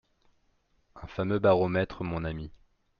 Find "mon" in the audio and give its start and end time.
2.03-2.23